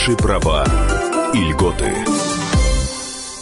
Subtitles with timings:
[0.00, 0.64] Ваши права
[1.34, 1.92] и льготы.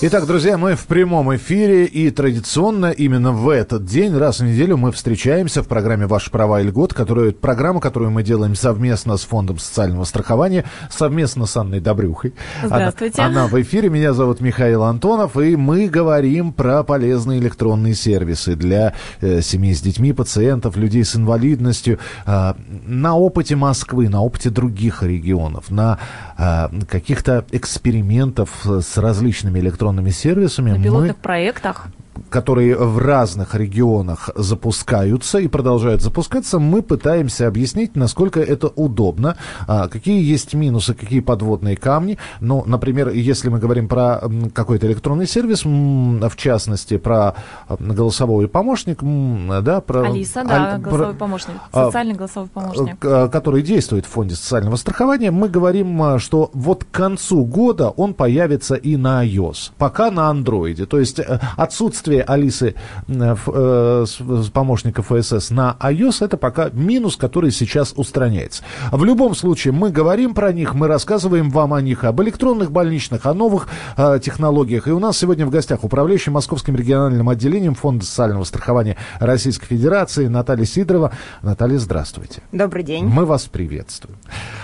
[0.01, 4.77] Итак, друзья, мы в прямом эфире, и традиционно именно в этот день, раз в неделю,
[4.77, 9.23] мы встречаемся в программе «Ваши права и льгот», которая, программа, которую мы делаем совместно с
[9.25, 12.33] Фондом социального страхования, совместно с Анной Добрюхой.
[12.63, 13.21] Здравствуйте.
[13.23, 18.55] Она, она в эфире, меня зовут Михаил Антонов, и мы говорим про полезные электронные сервисы
[18.55, 22.55] для э, семей с детьми, пациентов, людей с инвалидностью, э,
[22.87, 25.99] на опыте Москвы, на опыте других регионов, на
[26.39, 30.71] каких-то экспериментов с различными электронными сервисами.
[30.71, 31.23] На пилотных мы...
[31.23, 31.89] проектах
[32.31, 39.37] которые в разных регионах запускаются и продолжают запускаться, мы пытаемся объяснить, насколько это удобно,
[39.67, 42.19] а, какие есть минусы, какие подводные камни.
[42.41, 44.23] Ну, например, если мы говорим про
[44.55, 47.35] какой-то электронный сервис, в частности, про
[47.79, 49.01] голосовой помощник,
[49.63, 50.11] да, про...
[50.11, 52.99] Алиса, да, аль, голосовой про, помощник, а, социальный голосовой помощник.
[52.99, 58.15] Который действует в фонде социального страхования, мы говорим, а, что вот к концу года он
[58.15, 60.87] появится и на iOS, пока на андроиде.
[60.87, 62.75] То есть э, отсутствие отсутствие Алисы
[63.09, 68.63] э, э, помощника ФСС на iOS, это пока минус, который сейчас устраняется.
[68.91, 73.27] В любом случае, мы говорим про них, мы рассказываем вам о них, об электронных больничных,
[73.27, 74.89] о новых э, технологиях.
[74.89, 80.29] И у нас сегодня в гостях управляющий Московским региональным отделением Фонда социального страхования Российской Федерации
[80.29, 81.13] Наталья Сидорова.
[81.43, 82.43] Наталья, здравствуйте.
[82.53, 83.05] Добрый день.
[83.05, 84.19] Мы вас приветствуем.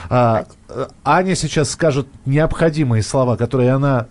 [0.08, 4.06] А, э, Аня сейчас скажет необходимые слова, которые она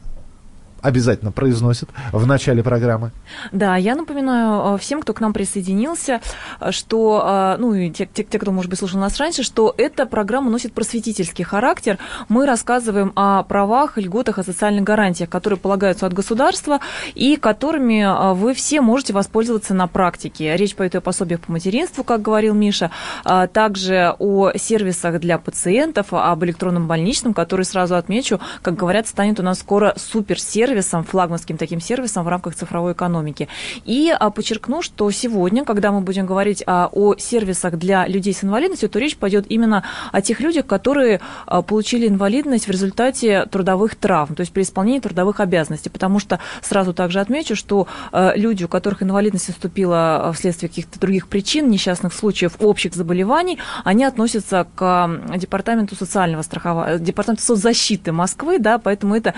[0.83, 3.11] обязательно произносит в начале программы.
[3.51, 6.19] Да, я напоминаю э, всем, кто к нам присоединился,
[6.59, 10.05] э, что, э, ну и те, те, кто, может быть, слушал нас раньше, что эта
[10.05, 11.97] программа носит просветительский характер.
[12.27, 16.81] Мы рассказываем о правах, льготах, о социальных гарантиях, которые полагаются от государства
[17.15, 20.55] и которыми вы все можете воспользоваться на практике.
[20.57, 22.91] Речь пойдет о пособиях по материнству, как говорил Миша,
[23.23, 29.43] также о сервисах для пациентов, об электронном больничном, который, сразу отмечу, как говорят, станет у
[29.43, 33.47] нас скоро суперсервис сервисом, флагманским таким сервисом в рамках цифровой экономики.
[33.85, 38.43] И а, подчеркну, что сегодня, когда мы будем говорить а, о сервисах для людей с
[38.43, 43.95] инвалидностью, то речь пойдет именно о тех людях, которые а, получили инвалидность в результате трудовых
[43.95, 45.91] травм, то есть при исполнении трудовых обязанностей.
[45.91, 47.87] Потому что сразу также отмечу, что
[48.35, 54.65] люди, у которых инвалидность наступила вследствие каких-то других причин, несчастных случаев, общих заболеваний, они относятся
[54.75, 59.33] к департаменту социального страхования, департаменту соцзащиты Москвы, да, поэтому это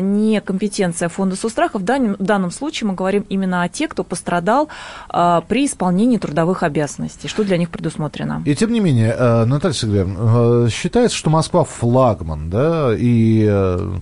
[0.00, 1.82] не компетенция компетенция фонда соцстрахов.
[1.82, 4.68] В данном, в данном случае мы говорим именно о тех, кто пострадал
[5.08, 7.28] а, при исполнении трудовых обязанностей.
[7.28, 8.42] Что для них предусмотрено?
[8.46, 13.98] И тем не менее, э, Наталья Сергеевна, э, считается, что Москва флагман, да, и э,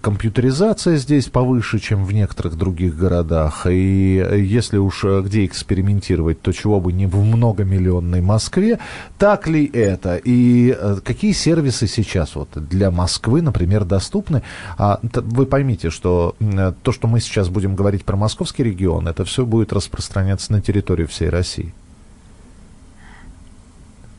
[0.00, 3.66] компьютеризация здесь повыше, чем в некоторых других городах.
[3.66, 8.78] И если уж э, где экспериментировать, то чего бы не в многомиллионной Москве.
[9.18, 10.16] Так ли это?
[10.16, 14.42] И э, какие сервисы сейчас вот для Москвы, например, доступны?
[14.78, 19.24] А, вы поймите, что э, то, что мы сейчас будем говорить про московский регион, это
[19.24, 21.74] все будет распространяться на территорию всей России.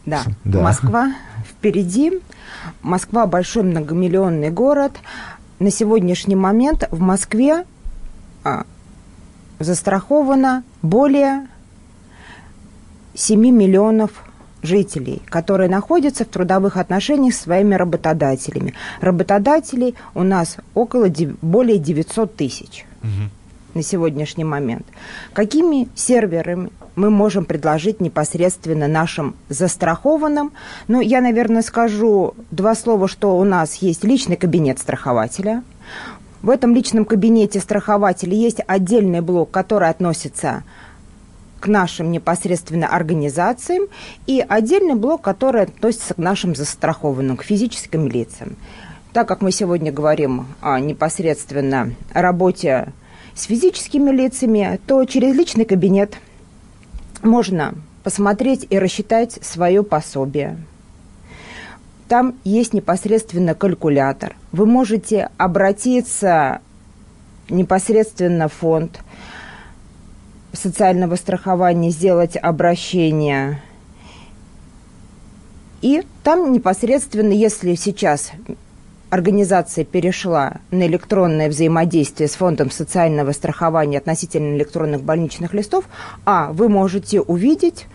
[0.05, 0.23] Да.
[0.43, 1.13] да, Москва
[1.47, 2.21] впереди.
[2.81, 4.93] Москва большой многомиллионный город
[5.61, 7.65] на сегодняшний момент в Москве
[8.43, 8.65] а,
[9.59, 11.47] застраховано более
[13.13, 14.11] 7 миллионов
[14.63, 18.73] жителей, которые находятся в трудовых отношениях с своими работодателями.
[19.01, 21.09] Работодателей у нас около
[21.41, 23.29] более 900 тысяч угу.
[23.73, 24.85] На сегодняшний момент.
[25.33, 30.51] Какими серверами мы можем предложить непосредственно нашим застрахованным.
[30.87, 35.63] Ну, я, наверное, скажу два слова, что у нас есть личный кабинет страхователя.
[36.41, 40.63] В этом личном кабинете страхователя есть отдельный блок, который относится
[41.59, 43.83] к нашим непосредственно организациям,
[44.25, 48.55] и отдельный блок, который относится к нашим застрахованным, к физическим лицам.
[49.13, 52.93] Так как мы сегодня говорим о непосредственно работе
[53.35, 56.17] с физическими лицами, то через личный кабинет–
[57.23, 60.57] можно посмотреть и рассчитать свое пособие.
[62.07, 64.35] Там есть непосредственно калькулятор.
[64.51, 66.59] Вы можете обратиться
[67.49, 68.99] непосредственно в фонд
[70.51, 73.61] социального страхования, сделать обращение.
[75.81, 78.31] И там непосредственно, если сейчас
[79.11, 85.85] организация перешла на электронное взаимодействие с Фондом социального страхования относительно электронных больничных листов,
[86.25, 87.85] а вы можете увидеть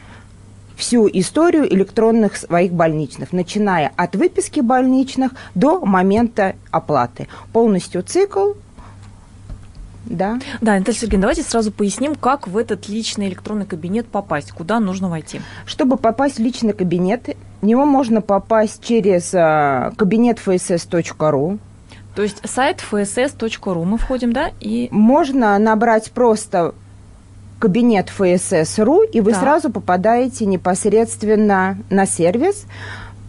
[0.76, 7.28] всю историю электронных своих больничных, начиная от выписки больничных до момента оплаты.
[7.52, 8.52] Полностью цикл
[10.04, 10.38] да.
[10.60, 15.08] Да, Наталья Сергеевна, давайте сразу поясним, как в этот личный электронный кабинет попасть, куда нужно
[15.08, 15.40] войти.
[15.66, 21.58] Чтобы попасть в личный кабинет, в него можно попасть через а, кабинет fss.ru.
[22.14, 24.50] То есть сайт fss.ru мы входим, да?
[24.60, 24.88] И...
[24.90, 26.74] Можно набрать просто
[27.58, 29.40] кабинет ФСС.ру, и вы Так.
[29.40, 32.66] сразу попадаете непосредственно на сервис.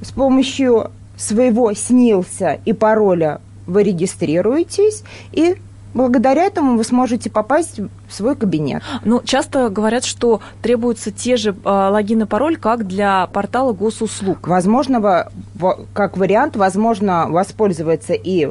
[0.01, 5.57] С помощью своего снился и пароля вы регистрируетесь, и
[5.93, 8.83] благодаря этому вы сможете попасть в свой кабинет.
[9.03, 14.47] Ну, часто говорят, что требуются те же э, логин и пароль, как для портала госуслуг.
[14.47, 18.49] Возможно, во- во- как вариант, возможно воспользоваться и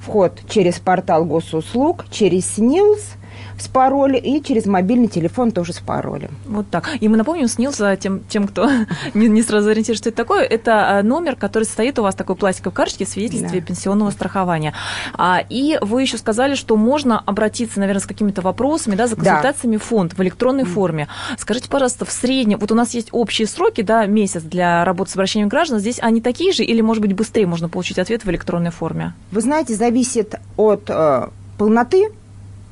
[0.00, 3.14] вход через портал госуслуг, через СНИЛС
[3.58, 6.30] с паролем и через мобильный телефон тоже с паролем.
[6.46, 6.90] Вот так.
[7.00, 8.68] И мы напомним, СНИЛС, а, тем, тем кто
[9.14, 12.36] не, не сразу ориентируется, что это такое, это а, номер, который состоит у вас такой
[12.36, 13.66] пластиковой карточке свидетельстве Да.
[13.66, 14.74] пенсионного страхования.
[15.14, 19.22] А, и вы еще сказали, что можно обратиться, наверное, с какими-то вопросами, да, за Да.
[19.22, 21.08] консультациями в фонд в электронной форме.
[21.38, 25.14] Скажите, пожалуйста, в среднем, вот у нас есть общие сроки, да, месяц для работы с
[25.14, 28.70] обращением граждан, здесь они такие же или, может быть, быстрее можно получить ответ в электронной
[28.70, 29.14] форме?
[29.30, 32.08] Вы знаете, зависит от э, полноты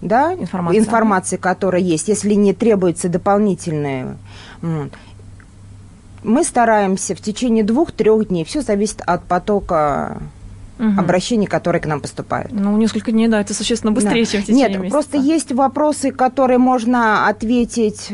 [0.05, 0.79] да, Информация.
[0.81, 4.17] информации, которая есть, если не требуется дополнительная.
[6.23, 10.19] Мы стараемся в течение двух-трех дней, все зависит от потока
[10.79, 10.99] Мгм.
[10.99, 12.51] обращений, которые к нам поступают.
[12.51, 14.31] Ну, несколько дней, да, это существенно быстрее, Да.
[14.31, 14.91] чем в течение Нет, месяца.
[14.93, 18.11] просто есть вопросы, которые можно ответить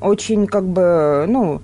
[0.00, 1.60] очень как бы, ну,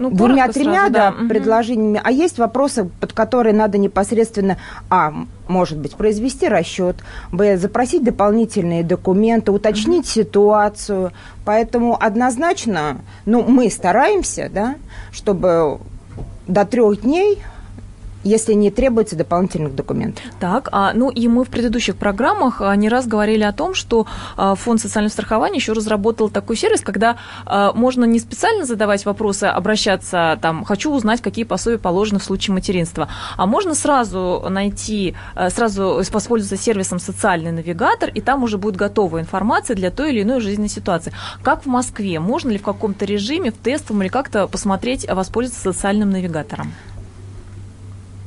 [0.00, 1.28] Ну, двумя-тремя да, Мгм.
[1.28, 4.56] предложениями, а есть вопросы, под которые надо непосредственно,
[4.88, 5.12] а,
[5.46, 6.96] может быть, произвести расчет,
[7.30, 11.12] б, запросить дополнительные документы, уточнить ситуацию.
[11.44, 14.76] Поэтому однозначно, ну, мы стараемся, да,
[15.12, 15.80] чтобы
[16.46, 17.42] до трех дней,
[18.22, 20.22] если не требуется дополнительных документов.
[20.38, 24.06] Так, а, ну и мы в предыдущих программах а, не раз говорили о том, что
[24.36, 29.44] а, Фонд социального страхования еще разработал такой сервис, когда а, можно не специально задавать вопросы,
[29.44, 35.50] обращаться там, хочу узнать, какие пособия положены в случае материнства, а можно сразу найти, а,
[35.50, 40.40] сразу воспользоваться сервисом социальный навигатор, и там уже будет готовая информация для той или иной
[40.40, 41.12] жизненной ситуации.
[41.42, 42.20] Как в Москве?
[42.20, 46.72] Можно ли в каком-то режиме, в тестовом или как-то посмотреть, а, воспользоваться социальным навигатором?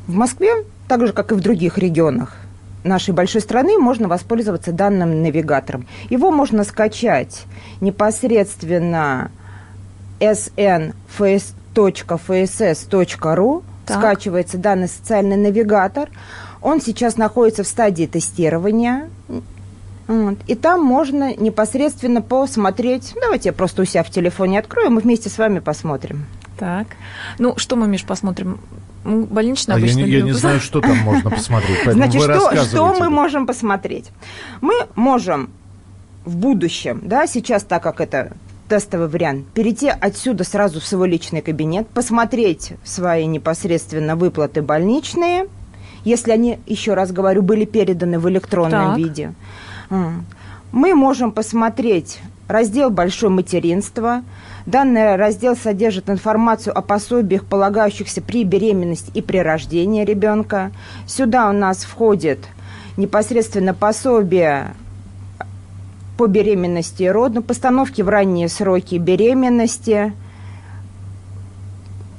[0.07, 2.37] В Москве, так же, как и в других регионах
[2.83, 5.85] нашей большой страны, можно воспользоваться данным навигатором.
[6.09, 7.43] Его можно скачать
[7.81, 9.31] непосредственно
[10.19, 11.63] snfs.fss.ru.
[13.85, 13.97] Так.
[13.97, 16.09] Скачивается данный социальный навигатор.
[16.61, 19.09] Он сейчас находится в стадии тестирования.
[20.07, 20.37] Вот.
[20.47, 23.13] И там можно непосредственно посмотреть.
[23.19, 26.25] Давайте я просто у себя в телефоне открою, мы вместе с вами посмотрим.
[26.57, 26.87] Так.
[27.39, 28.59] Ну, что мы, Миш, посмотрим?
[29.03, 31.79] Больничный А я, обычно не, я не знаю, что там можно посмотреть.
[31.85, 34.11] Значит, вы что, что мы можем посмотреть?
[34.61, 35.49] Мы можем
[36.25, 38.31] в будущем, да, сейчас, так как это
[38.69, 45.47] тестовый вариант, перейти отсюда сразу в свой личный кабинет, посмотреть свои непосредственно выплаты больничные,
[46.05, 48.97] если они, еще раз говорю, были переданы в электронном Так.
[48.97, 49.33] виде.
[50.71, 54.23] Мы можем посмотреть раздел «Большое материнство».
[54.65, 60.71] Данный раздел содержит информацию о пособиях, полагающихся при беременности и при рождении ребенка.
[61.05, 62.39] Сюда у нас входит
[62.95, 64.73] непосредственно пособие
[66.17, 70.13] по беременности и роду, постановки в ранние сроки беременности,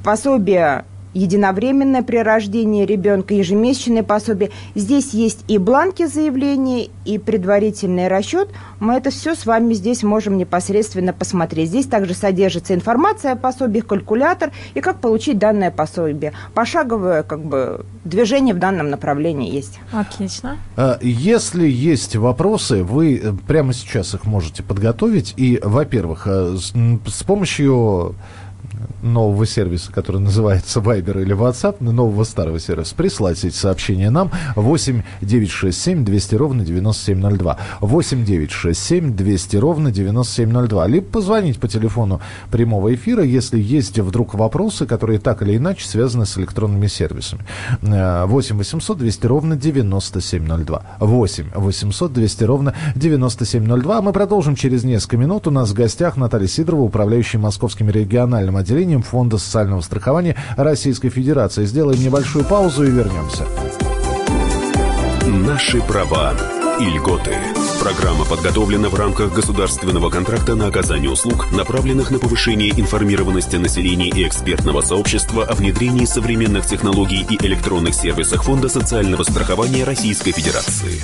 [0.02, 4.50] пособие единовременное при рождении ребенка, ежемесячное пособие.
[4.74, 8.48] Здесь есть и бланки заявления, и предварительный расчет.
[8.80, 11.68] Мы это все с вами здесь можем непосредственно посмотреть.
[11.68, 16.32] Здесь также содержится информация о пособиях, калькулятор и как получить данное пособие.
[16.54, 19.78] Пошаговое как бы, движение в данном направлении есть.
[19.92, 20.58] Отлично.
[20.76, 25.34] А, Если есть вопросы, вы э, прямо сейчас их можете подготовить.
[25.36, 28.14] И, во-первых, э, с помощью
[29.02, 35.02] нового сервиса, который называется Viber или WhatsApp, нового старого сервиса, прислать эти сообщения нам 8
[35.20, 37.58] 967 200 ровно 9702.
[37.80, 40.86] 8 967 200 ровно 9702.
[40.86, 46.26] Либо позвонить по телефону прямого эфира, если есть вдруг вопросы, которые так или иначе связаны
[46.26, 47.42] с электронными сервисами.
[47.82, 50.82] Э, 8 800 200 ровно 9702.
[51.00, 54.02] 8 800 200 ровно 9702.
[54.02, 55.46] Мы продолжим через несколько минут.
[55.46, 61.64] У нас в гостях Наталья Сидорова, управляющая Московским региональным отделением Фонда социального страхования Российской Федерации.
[61.64, 63.44] Сделаем небольшую паузу и вернемся.
[65.26, 66.34] Наши права
[66.80, 67.30] и льготы.
[67.80, 74.26] Программа подготовлена в рамках государственного контракта на оказание услуг, направленных на повышение информированности населения и
[74.26, 81.02] экспертного сообщества о внедрении современных технологий и электронных сервисах Фонда социального страхования Российской Федерации.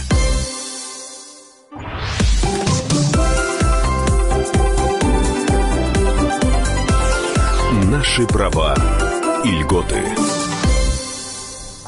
[8.20, 8.74] Наши права
[9.44, 10.39] и льготы.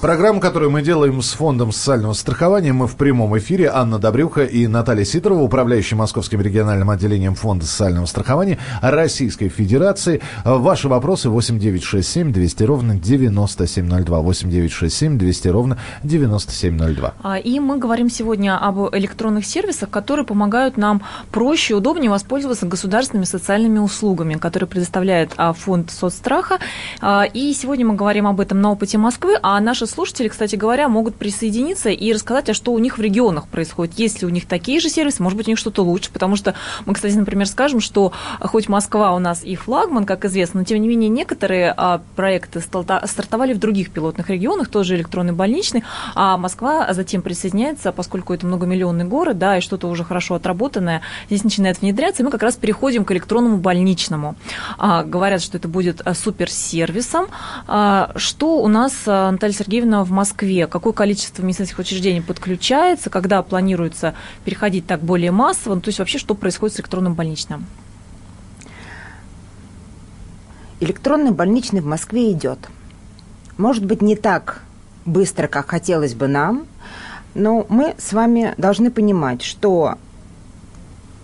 [0.03, 3.71] Программу, которую мы делаем с Фондом социального страхования, мы в прямом эфире.
[3.73, 10.21] Анна Добрюха и Наталья Сидорова, управляющая Московским региональным отделением Фонда социального страхования Российской Федерации.
[10.45, 14.19] Ваши вопросы 8967 200 ровно 9702.
[14.19, 17.15] 8967 200 ровно 9702.
[17.23, 22.67] А, и мы говорим сегодня об электронных сервисах, которые помогают нам проще и удобнее воспользоваться
[22.67, 26.59] государственными социальными услугами, которые предоставляет а, Фонд соцстраха.
[27.01, 30.89] А, и сегодня мы говорим об этом на опыте Москвы, а наши слушатели, кстати говоря,
[30.89, 33.99] могут присоединиться и рассказать, а что у них в регионах происходит.
[33.99, 36.55] Есть ли у них такие же сервисы, может быть, у них что-то лучше, потому что
[36.87, 40.81] мы, кстати, например, скажем, что хоть Москва у нас и флагман, как известно, но тем
[40.81, 45.85] не менее некоторые а, проекты стартовали в других пилотных регионах, тоже электронный больничный,
[46.15, 51.45] а Москва затем присоединяется, поскольку это многомиллионный город, да, и что-то уже хорошо отработанное, здесь
[51.45, 54.37] начинает внедряться, и мы как раз переходим к электронному больничному.
[54.79, 57.27] А, говорят, что это будет а, суперсервисом.
[57.67, 63.11] А, что у нас, а, Наталья Сергеевна, Сергеевна, в Москве какое количество медицинских учреждений подключается,
[63.11, 67.67] когда планируется переходить так более массово, ну, то есть вообще что происходит с электронным больничным?
[70.79, 72.59] Электронный больничный в Москве идет.
[73.59, 74.63] Может быть, не так
[75.05, 76.67] быстро, как хотелось бы нам,
[77.35, 79.97] но мы с вами должны понимать, что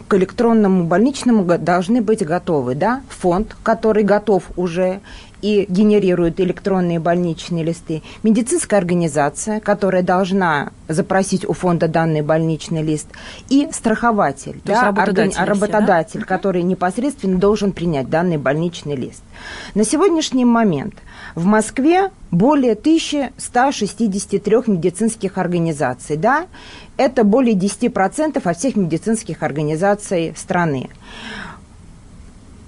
[0.09, 5.01] к электронному больничному должны быть готовы, да, фонд, который готов уже
[5.43, 13.07] и генерирует электронные больничные листы, медицинская организация, которая должна запросить у фонда данный больничный лист,
[13.49, 16.27] и страхователь, То да, работодатель, органи- работодатель да?
[16.27, 19.23] который непосредственно должен принять данный больничный лист.
[19.75, 20.95] На сегодняшний момент
[21.35, 26.47] в Москве более 1163 медицинских организаций, да,
[26.97, 30.91] это более 10% от всех медицинских организаций страны.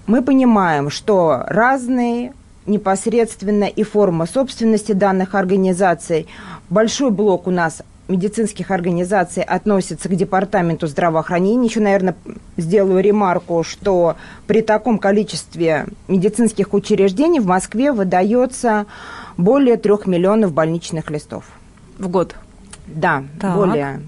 [0.07, 2.33] Мы понимаем, что разные
[2.67, 6.27] непосредственно и форма собственности данных организаций.
[6.69, 11.67] Большой блок у нас медицинских организаций относится к департаменту здравоохранения.
[11.67, 12.17] Еще, наверное,
[12.57, 18.87] сделаю ремарку, что при таком количестве медицинских учреждений в Москве выдается
[19.37, 21.45] более трех миллионов больничных листов.
[21.99, 22.35] В год?
[22.87, 23.55] Да, так.
[23.55, 24.03] более.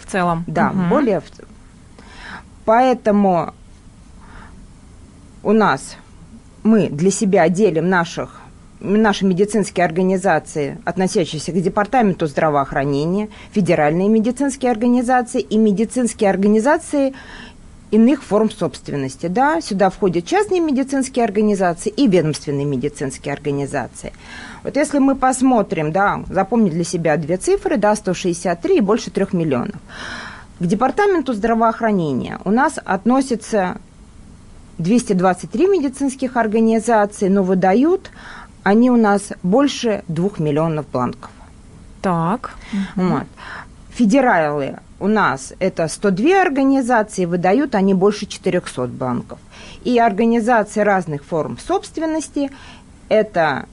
[0.00, 0.44] В целом?
[0.46, 0.88] Да, угу.
[0.88, 1.22] более.
[2.64, 3.52] Поэтому
[5.42, 5.96] у нас
[6.66, 8.40] мы для себя делим наших
[8.78, 17.14] наши медицинские организации, относящиеся к Департаменту здравоохранения, федеральные медицинские организации и медицинские организации
[17.90, 19.28] иных форм собственности.
[19.28, 24.12] Да, сюда входят частные медицинские организации и ведомственные медицинские организации.
[24.62, 29.26] Вот если мы посмотрим, да, запомнить для себя две цифры, да, 163 и больше 3
[29.32, 29.76] миллионов.
[30.58, 33.78] К Департаменту здравоохранения у нас относится
[34.78, 38.10] 223 медицинских организаций, но выдают
[38.62, 41.30] они у нас больше двух миллионов бланков.
[42.02, 42.56] Так.
[42.96, 43.22] Вот.
[43.90, 49.38] Федералы у нас это 102 организации, выдают они больше 400 бланков.
[49.84, 52.50] И организации разных форм собственности
[53.08, 53.66] это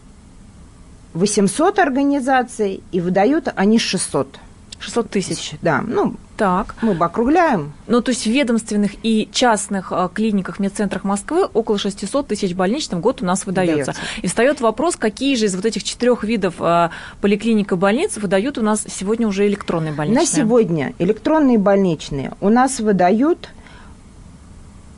[1.13, 4.39] 800 организаций, и выдают они 600.
[4.83, 5.51] 600 тысяч.
[5.61, 6.75] Да, ну, так.
[6.81, 7.73] Мы бы округляем.
[7.87, 12.99] Ну, то есть в ведомственных и частных а, клиниках, медцентрах Москвы около 600 тысяч больничных
[12.99, 13.91] в год у нас выдается.
[13.91, 14.03] выдается.
[14.21, 18.57] И встает вопрос, какие же из вот этих четырех видов а, поликлиник и больниц выдают
[18.57, 20.21] у нас сегодня уже электронные больничные?
[20.21, 23.49] На сегодня электронные больничные у нас выдают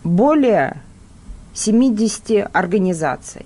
[0.04, 0.82] более
[1.54, 3.46] 70 организаций.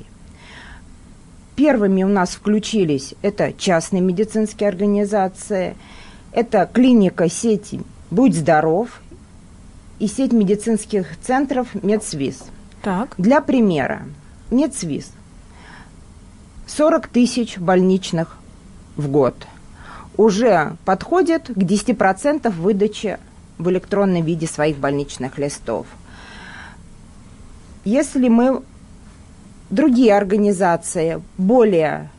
[1.58, 5.76] Первыми у нас включились это частные медицинские организации–
[6.32, 7.82] это клиника сети
[8.12, 9.02] «Будь здоров»
[10.00, 12.44] и сеть медицинских центров «Медсвиз».
[12.82, 13.14] Так.
[13.18, 14.04] Для примера,
[14.52, 15.12] «Медсвиз»
[16.68, 18.38] 40 тысяч больничных
[18.96, 19.36] в год
[20.18, 23.18] уже подходит к 10% выдачи
[23.58, 25.88] в электронном виде своих больничных листов.
[27.86, 28.62] Если мы
[29.70, 32.10] другие организации более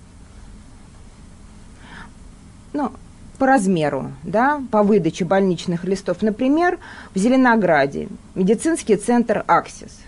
[2.73, 2.93] ну,
[3.41, 6.19] по размеру, да, по выдаче больничных листов.
[6.21, 6.79] Например,
[7.15, 9.99] в Зеленограде медицинский центр «Аксис»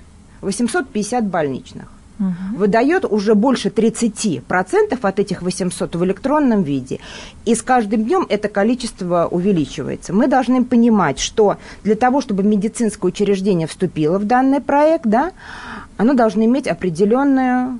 [0.43, 1.87] 850 больничных.
[2.21, 2.59] Угу.
[2.59, 7.01] Выдает уже больше 30% от этих 800 в электронном виде.
[7.47, 10.13] И с каждым днем это количество увеличивается.
[10.13, 15.33] Мы должны понимать, что для того, чтобы медицинское учреждение вступило в данный проект, да,
[15.97, 17.79] оно должно иметь определенную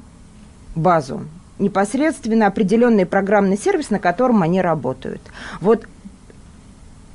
[0.75, 1.21] базу
[1.59, 5.21] непосредственно определенный программный сервис, на котором они работают.
[5.61, 5.87] Вот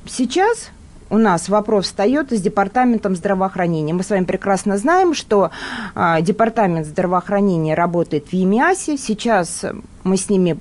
[0.06, 0.70] сейчас
[1.10, 3.94] у нас вопрос встает с департаментом здравоохранения.
[3.94, 5.50] Мы с вами прекрасно знаем, что
[5.94, 8.98] а, департамент здравоохранения работает в ЕМИАСе.
[8.98, 9.64] Сейчас
[10.04, 10.58] мы с ними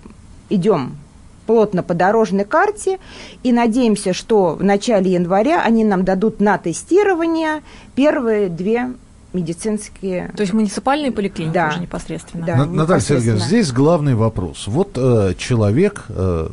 [0.49, 0.97] идем
[1.45, 2.99] плотно по дорожной карте
[3.43, 7.61] и надеемся, что в начале января они нам дадут на тестирование
[7.95, 8.93] первые две
[9.33, 10.31] медицинские...
[10.35, 11.69] То есть муниципальные поликлиники да.
[11.69, 12.45] уже непосредственно?
[12.45, 14.67] Да, Наталья Сергеевна, здесь главный вопрос.
[14.67, 16.49] Вот э, человек э,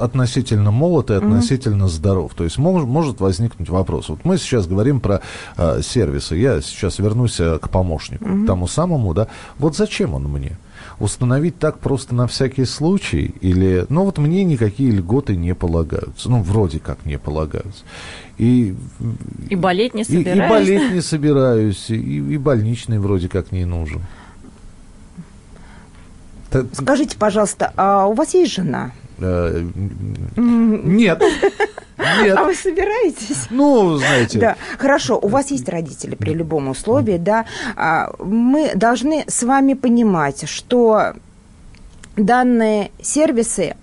[0.00, 1.88] относительно молод и относительно mm-hmm.
[1.88, 2.34] здоров.
[2.34, 4.08] То есть мож, может возникнуть вопрос.
[4.08, 5.20] Вот мы сейчас говорим про
[5.56, 6.36] э, сервисы.
[6.36, 8.44] Я сейчас вернусь э, к помощнику, mm-hmm.
[8.44, 9.28] к тому самому, да.
[9.58, 10.58] Вот зачем он мне?
[10.98, 13.34] Установить так просто на всякий случай?
[13.40, 16.30] Или, ну вот мне никакие льготы не полагаются.
[16.30, 17.84] Ну, вроде как не полагаются.
[18.38, 18.74] И,
[19.48, 20.36] и болеть не собираюсь.
[20.36, 24.02] И, и болеть не собираюсь, и, и больничный вроде как не нужен.
[26.72, 28.92] Скажите, пожалуйста, а у вас есть жена?
[29.18, 29.64] Э,
[30.36, 31.22] нет.
[31.98, 32.36] Нет.
[32.36, 33.46] А вы собираетесь?
[33.50, 34.38] Ну, знаете.
[34.38, 34.56] Да.
[34.78, 37.44] Хорошо, у вас есть родители при любом условии, да.
[37.76, 41.14] А, мы должны с вами понимать, что
[42.16, 43.76] данные сервисы,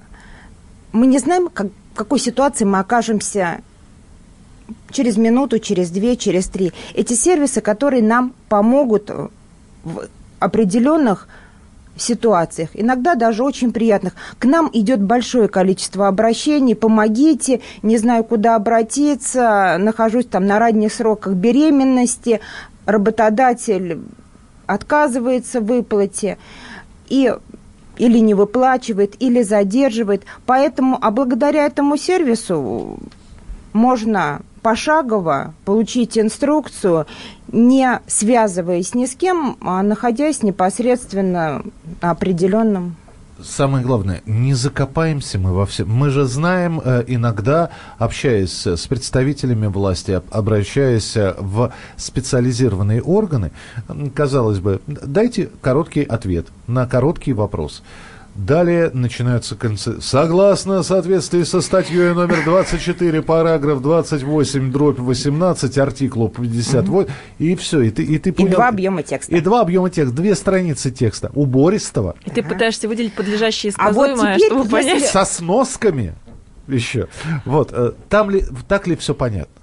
[0.92, 3.62] мы не знаем, как, в какой ситуации мы окажемся
[4.92, 6.74] через минуту, через две, через три.
[6.94, 9.10] Эти сервисы, которые нам помогут
[9.84, 10.08] в
[10.40, 11.28] определенных
[11.96, 14.14] ситуациях, иногда даже очень приятных.
[14.40, 20.94] К нам идет большое количество обращений, помогите, не знаю, куда обратиться, нахожусь там на ранних
[20.94, 22.40] сроках беременности,
[22.86, 24.00] работодатель
[24.66, 26.38] отказывается в выплате,
[27.10, 27.34] и
[27.98, 30.24] или не выплачивает, или задерживает.
[30.46, 32.98] Поэтому, а благодаря этому сервису
[33.74, 37.08] можно пошагово получить инструкцию,
[37.52, 41.64] не связываясь ни с кем, а находясь непосредственно
[42.02, 42.96] на определенном
[43.44, 45.90] самое главное, не закопаемся мы во всем.
[45.90, 53.52] Мы же знаем э, иногда, общаясь с представителями власти, обращаясь в специализированные органы,
[54.14, 57.84] казалось бы, дайте короткий ответ на короткий вопрос.
[58.36, 60.00] Далее начинаются концы.
[60.02, 67.08] Согласно соответствии со статьей номер 24, параграф 28, дробь 18, артиклу 58, угу.
[67.40, 67.82] и все.
[67.82, 69.36] И ты, и, ты понял, и два объема текста.
[69.36, 72.16] И два объема текста, две страницы текста, убористого.
[72.26, 75.06] И ты пытаешься выделить подлежащие сказуемое, а вот чтобы понять.
[75.06, 76.16] Со сносками
[76.68, 77.10] еще.
[77.44, 79.54] Вот, э, там ли, так ли все понятно?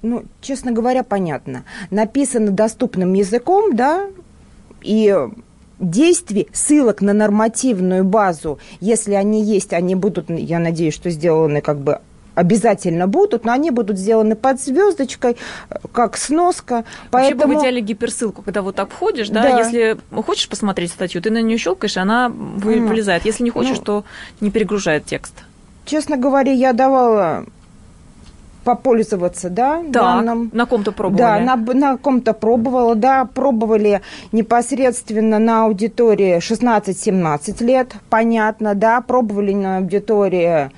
[0.00, 1.64] Ну, честно говоря, понятно.
[1.90, 4.08] Написано доступным языком, да,
[4.82, 5.14] и
[5.78, 11.78] действий, ссылок на нормативную базу, если они есть, они будут, я надеюсь, что сделаны как
[11.78, 12.00] бы
[12.34, 15.36] обязательно будут, но они будут сделаны под звездочкой,
[15.92, 16.84] как сноска.
[17.10, 17.40] Поэтому...
[17.40, 21.22] Вообще бы в идеале гиперссылку, когда вот так входишь, да, да, если хочешь посмотреть статью,
[21.22, 23.24] ты на нее щелкаешь, она вылезает.
[23.24, 24.04] Если не хочешь, ну, то
[24.40, 25.34] не перегружает текст.
[25.84, 27.44] Честно говоря, я давала
[28.64, 30.50] попользоваться, да, так, данным.
[30.52, 31.18] на ком-то пробовали?
[31.18, 34.00] Да, на, на ком-то пробовала, да, пробовали
[34.32, 40.70] непосредственно на аудитории 16-17 лет, понятно, да, пробовали на аудитории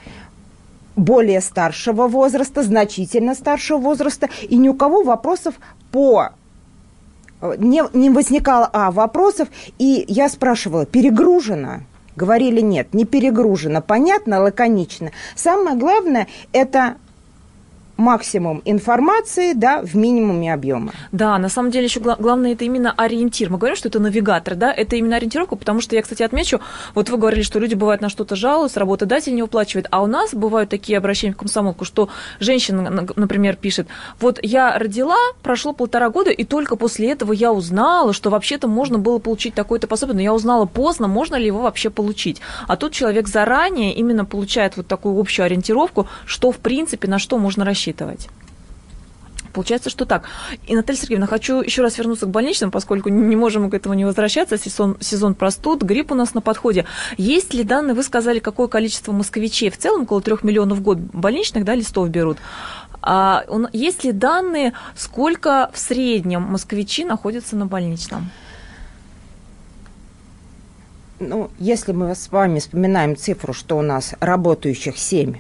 [0.97, 5.55] более старшего возраста, значительно старшего возраста, и ни у кого вопросов
[5.93, 6.31] по
[7.59, 11.81] не, не возникало, а, вопросов, и я спрашивала, перегружено?
[12.17, 13.83] Говорили, нет, не перегружено.
[13.83, 15.11] Понятно, лаконично.
[15.35, 16.97] Самое главное, это
[17.97, 20.93] максимум информации, да, в минимуме объема.
[21.13, 23.51] Да, на самом деле еще гла- главное это именно ориентир.
[23.51, 26.61] Мы говорим, что это навигатор, да, это именно ориентировка, потому что я, кстати, отмечу,
[26.95, 30.35] вот вы говорили, что люди бывают на что-то жалуются, работодатель не уплачивает, а у нас
[30.35, 33.89] бывают такие обращения в комсомолку, что женщина, например, пишет,
[34.21, 38.99] вот я родила, прошло полтора года, и только после этого я узнала, что вообще-то можно
[38.99, 42.41] было получить такое-то пособие, но я узнала поздно, можно ли его вообще получить.
[42.69, 47.39] А тут человек заранее именно получает вот такую общую ориентировку, что, в принципе, на что
[47.39, 48.29] можно рассчитывать рассчитывать.
[49.53, 50.25] Получается, что так.
[50.67, 54.05] И, Наталья Сергеевна, хочу еще раз вернуться к больничным, поскольку не можем к этому не
[54.05, 54.59] возвращаться.
[54.59, 56.85] Сезон, сезон простуд, грипп у нас на подходе.
[57.17, 60.99] Есть ли данные, вы сказали, какое количество москвичей в целом, около трех миллионов в год
[60.99, 62.37] больничных, да, листов берут?
[63.01, 68.31] А, есть ли данные, сколько в среднем москвичи находятся на больничном?
[71.19, 75.37] Ну, если мы с вами вспоминаем цифру, что у нас работающих 7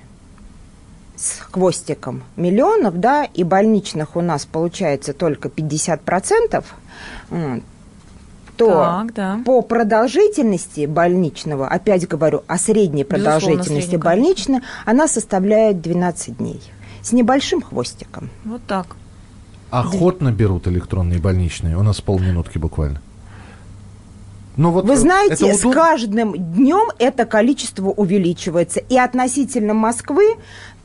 [1.16, 6.64] с хвостиком миллионов, да, и больничных у нас получается только 50%,
[8.57, 9.40] то так, да.
[9.44, 16.62] по продолжительности больничного, опять говорю о средней продолжительности больничной, она составляет 12 дней
[17.02, 18.31] с небольшим хвостиком.
[18.44, 18.96] Вот так.
[19.70, 21.76] Охотно берут электронные больничные.
[21.76, 23.02] У нас полминутки буквально.
[24.57, 28.81] Ну, вот Вы знаете, с каждым днем это количество увеличивается.
[28.81, 30.37] И относительно Москвы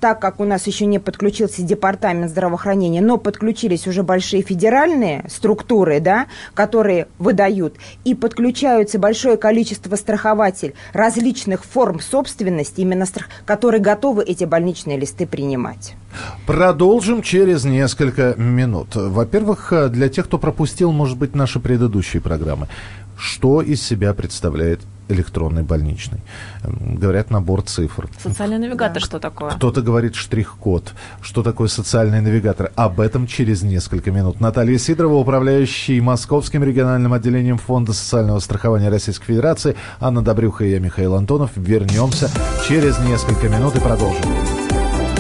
[0.01, 5.99] так как у нас еще не подключился департамент здравоохранения, но подключились уже большие федеральные структуры,
[5.99, 14.23] да, которые выдают, и подключаются большое количество страхователей различных форм собственности, именно страх, которые готовы
[14.23, 15.93] эти больничные листы принимать.
[16.45, 18.95] Продолжим через несколько минут.
[18.95, 22.67] Во-первых, для тех, кто пропустил, может быть, наши предыдущие программы,
[23.21, 26.19] что из себя представляет электронный больничный.
[26.63, 28.09] Говорят, набор цифр.
[28.17, 28.99] Социальный навигатор да.
[28.99, 29.51] что такое?
[29.51, 30.93] Кто-то говорит штрих-код.
[31.21, 32.71] Что такое социальный навигатор?
[32.75, 34.39] Об этом через несколько минут.
[34.39, 39.75] Наталья Сидорова, управляющий Московским региональным отделением Фонда социального страхования Российской Федерации.
[39.99, 41.51] Анна Добрюха и я, Михаил Антонов.
[41.55, 42.29] Вернемся
[42.67, 44.25] через несколько минут и продолжим.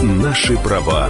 [0.01, 1.09] Наши права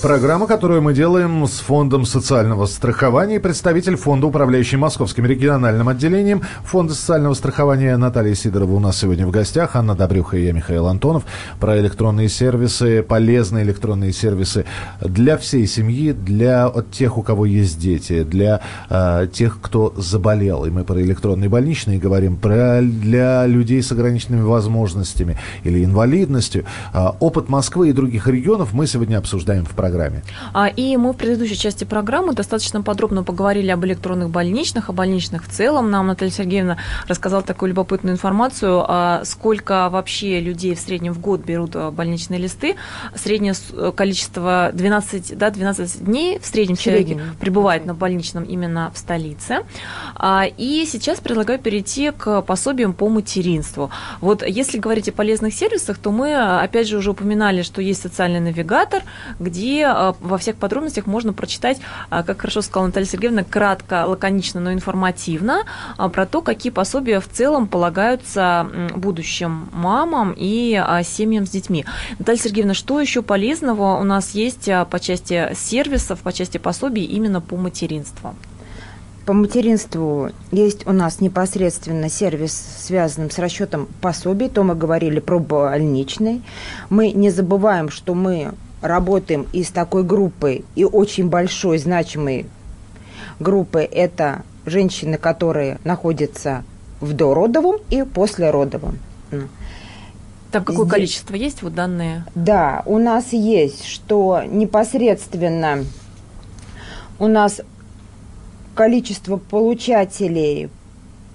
[0.00, 6.94] Программа, которую мы делаем с Фондом социального страхования представитель Фонда, управляющий Московским региональным отделением Фонда
[6.94, 9.74] социального страхования Наталья Сидорова у нас сегодня в гостях.
[9.74, 11.24] Анна Добрюха и я, Михаил Антонов.
[11.58, 14.66] Про электронные сервисы, полезные электронные сервисы
[15.00, 20.64] для всей семьи, для тех, у кого есть дети, для э, тех, кто заболел.
[20.64, 26.66] И мы про электронные больничные говорим, про, для людей с ограниченными возможностями или инвалидностью.
[26.94, 30.22] Э, опыт Москвы и других регионов мы сегодня обсуждаем в программе программе.
[30.52, 35.44] А, и мы в предыдущей части программы достаточно подробно поговорили об электронных больничных, о больничных
[35.44, 35.90] в целом.
[35.90, 41.44] Нам Наталья Сергеевна рассказала такую любопытную информацию, а сколько вообще людей в среднем в год
[41.44, 42.76] берут а, больничные листы.
[43.14, 43.54] Среднее
[43.96, 49.58] количество 12, да, 12 дней в среднем человек пребывает на больничном именно в столице.
[50.14, 53.90] А, и сейчас предлагаю перейти к пособиям по материнству.
[54.20, 58.40] Вот если говорить о полезных сервисах, то мы, опять же, уже упоминали, что есть социальный
[58.40, 59.02] навигатор,
[59.38, 61.78] где а, во всех подробностях можно прочитать,
[62.10, 65.64] а, как хорошо сказала Наталья Сергеевна, кратко, лаконично, но информативно
[65.96, 71.84] а, про то, какие пособия в целом полагаются будущим мамам и семьям с детьми.
[72.18, 77.40] Наталья Сергеевна, что еще полезного у нас есть по части сервисов, по части пособий именно
[77.40, 78.34] по материнству?
[79.28, 85.38] По материнству есть у нас непосредственно сервис, связанный с расчетом пособий, то мы говорили про
[85.38, 86.40] больничный.
[86.88, 92.46] Мы не забываем, что мы работаем и с такой группой, и очень большой, значимой
[93.40, 96.64] группой, это женщины, которые находятся
[97.00, 98.98] в дородовом и послеродовом.
[100.50, 102.24] Там какое Здесь, количество есть вот данные?
[102.34, 105.84] Да, у нас есть, что непосредственно
[107.18, 107.60] у нас
[108.74, 110.70] количество получателей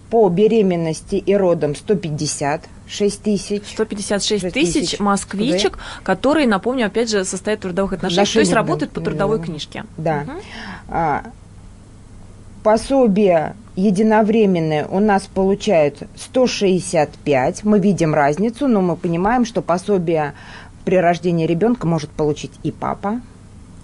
[0.10, 3.64] по беременности и родам 150 6 тысяч.
[3.74, 6.04] 156 тысяч москвичек, да.
[6.04, 9.44] которые, напомню, опять же, состоят в трудовых отношениях, Отношения, то есть работают по трудовой да.
[9.46, 9.86] книжке.
[9.98, 10.22] Да.
[10.22, 10.32] Угу.
[10.90, 11.24] А,
[12.64, 17.64] пособие единовременное у нас получают 165.
[17.64, 20.34] Мы видим разницу, но мы понимаем, что пособие
[20.86, 23.22] при рождении ребенка может получить и папа,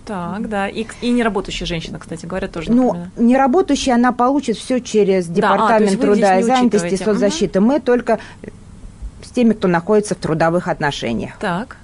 [0.10, 0.68] так, да.
[0.68, 2.72] И, и неработающая женщина, кстати говоря, тоже.
[2.72, 7.60] Ну, неработающая она получит все через Департамент да, а, труда и занятости, соцзащиты.
[7.60, 7.68] Угу.
[7.68, 8.18] Мы только
[9.24, 11.34] с теми, кто находится в трудовых отношениях.
[11.40, 11.78] Так.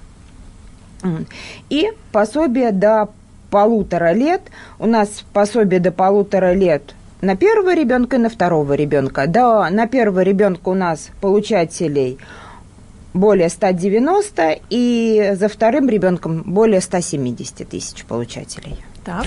[1.70, 3.08] И пособие до
[3.50, 4.42] полутора лет.
[4.78, 9.26] У нас пособие до полутора лет на первого ребенка и на второго ребенка.
[9.26, 12.18] Да, на первого ребенка у нас получателей
[13.14, 18.76] более 190, и за вторым ребенком более 170 тысяч получателей.
[19.04, 19.26] Так.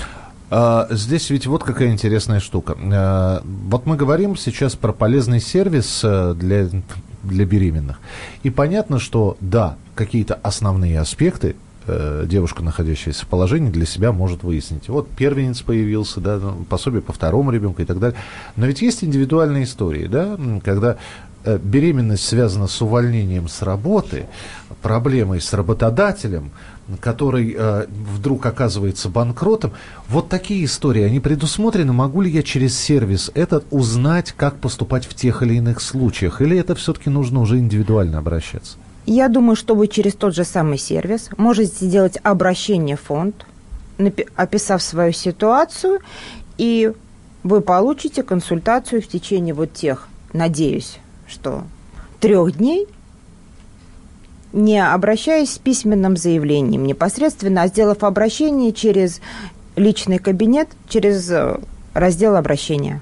[0.50, 2.76] А, здесь ведь вот какая интересная штука.
[2.80, 6.68] А, вот мы говорим сейчас про полезный сервис э, для,
[7.22, 8.00] для беременных.
[8.42, 11.56] И понятно, что да, какие-то основные аспекты
[11.86, 14.88] э, девушка, находящаяся в положении, для себя может выяснить.
[14.88, 18.18] Вот первенец появился, да, ну, пособие по второму ребенку и так далее.
[18.56, 20.96] Но ведь есть индивидуальные истории, да, когда
[21.44, 24.26] беременность связана с увольнением с работы,
[24.82, 26.50] проблемой с работодателем,
[27.00, 29.72] который э, вдруг оказывается банкротом.
[30.08, 31.92] Вот такие истории, они предусмотрены.
[31.92, 36.40] Могу ли я через сервис этот узнать, как поступать в тех или иных случаях?
[36.40, 38.76] Или это все-таки нужно уже индивидуально обращаться?
[39.06, 43.46] Я думаю, что вы через тот же самый сервис можете сделать обращение в фонд,
[44.36, 46.00] описав свою ситуацию,
[46.58, 46.92] и
[47.42, 50.98] вы получите консультацию в течение вот тех, надеюсь,
[51.30, 51.64] что
[52.20, 52.86] трех дней–
[54.52, 59.20] не обращаясь с письменным заявлением непосредственно, а сделав обращение через
[59.76, 61.58] личный кабинет, через э,
[61.94, 63.00] раздел обращения.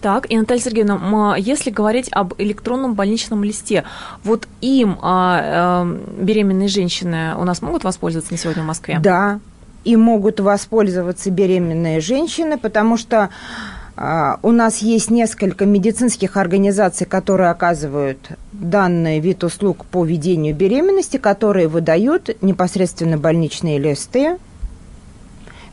[0.00, 3.84] Так, и Наталья Сергеевна, если говорить об электронном больничном листе,
[4.24, 8.98] вот им а, а, беременные женщины у нас могут воспользоваться на сегодня в Москве?
[9.00, 9.40] Да,
[9.84, 13.30] и могут воспользоваться беременные женщины, потому что а,
[14.00, 21.68] у нас есть несколько медицинских организаций, которые оказывают данный вид услуг по ведению беременности, которые
[21.68, 24.38] выдают непосредственно больничные листы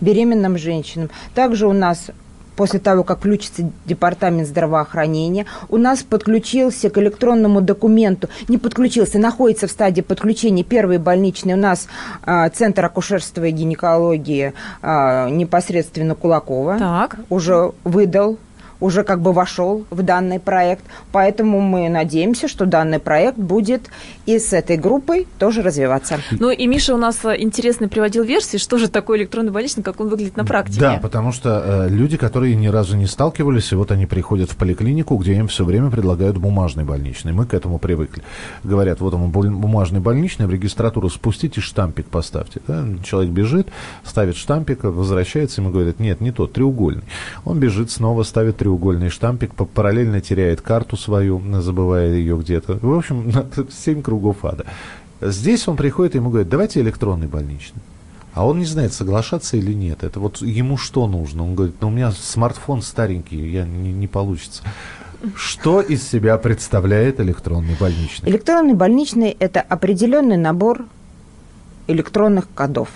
[0.01, 1.09] беременным женщинам.
[1.33, 2.11] Также у нас
[2.57, 9.67] после того, как включится департамент здравоохранения, у нас подключился к электронному документу, не подключился, находится
[9.67, 11.87] в стадии подключения первый больничный у нас
[12.23, 16.77] а, Центр акушерства и гинекологии а, непосредственно Кулакова.
[16.79, 17.17] Так.
[17.29, 18.37] Уже выдал
[18.79, 20.83] уже как бы вошел в данный проект.
[21.11, 23.89] Поэтому мы надеемся, что данный проект будет
[24.25, 26.19] и с этой группой тоже развиваться.
[26.31, 29.99] Ну и Миша у нас э, интересно приводил версии, что же такое электронный больничный, как
[29.99, 30.79] он выглядит на практике.
[30.79, 34.55] Да, потому что э, люди, которые ни разу не сталкивались, и вот они приходят в
[34.55, 37.33] поликлинику, где им все время предлагают бумажный больничный.
[37.33, 38.23] Мы к этому привыкли.
[38.63, 42.61] Говорят, вот он бумажный больничный, в регистратуру спустите, штампик поставьте.
[42.67, 42.85] Да?
[43.03, 43.67] Человек бежит,
[44.03, 47.03] ставит штампик, возвращается, ему говорят, нет, не тот, треугольный.
[47.45, 52.79] Он бежит снова, ставит треугольный штампик, параллельно теряет карту свою, забывая ее где-то.
[52.81, 53.31] В общем,
[53.71, 54.65] семь кругов ада.
[55.21, 57.81] Здесь он приходит и ему говорит, давайте электронный больничный.
[58.33, 60.03] А он не знает, соглашаться или нет.
[60.03, 61.43] Это вот ему что нужно?
[61.43, 64.63] Он говорит, ну у меня смартфон старенький, я не, не получится.
[65.33, 68.29] Что из себя представляет электронный больничный?
[68.29, 70.85] Электронный больничный– это определенный набор
[71.87, 72.89] электронных кодов,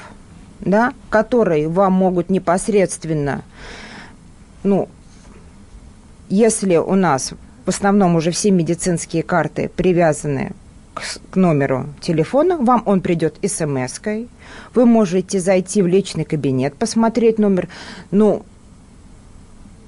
[0.59, 3.41] да, которые вам могут непосредственно
[4.63, 4.89] ну,
[6.31, 7.33] если у нас
[7.65, 10.53] в основном уже все медицинские карты привязаны
[10.93, 14.29] к, номеру телефона, вам он придет смс-кой.
[14.73, 17.67] Вы можете зайти в личный кабинет, посмотреть номер.
[18.11, 18.45] Ну,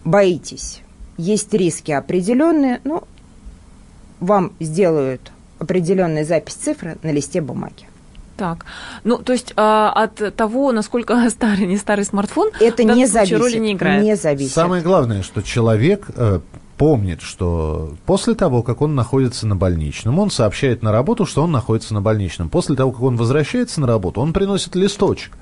[0.03, 0.81] боитесь.
[1.17, 3.03] Есть риски определенные, ну,
[4.19, 7.87] вам сделают определенную запись цифры на листе бумаги.
[8.35, 8.65] Так,
[9.03, 13.57] ну то есть а, от того, насколько старый, не старый смартфон, это не зависит, роли
[13.57, 14.03] не играет.
[14.03, 14.53] Не зависит.
[14.53, 16.39] Самое главное, что человек э,
[16.77, 21.51] помнит, что после того, как он находится на больничном, он сообщает на работу, что он
[21.51, 22.49] находится на больничном.
[22.49, 25.33] После того, как он возвращается на работу, он приносит листочек.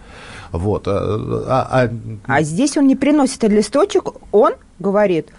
[0.51, 0.88] Вот.
[0.88, 1.91] А, а, а...
[2.25, 5.30] а здесь он не приносит листочек, он говорит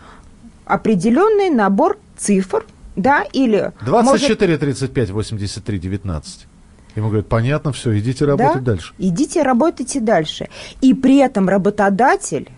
[0.64, 2.64] определенный набор цифр,
[2.96, 3.72] да, или...
[3.82, 4.60] 24, может...
[4.60, 6.46] 35, 83, 19.
[6.94, 8.72] Ему говорят, понятно, все, идите работать да?
[8.72, 8.94] дальше.
[8.98, 10.48] Идите работайте дальше.
[10.80, 12.50] И при этом работодатель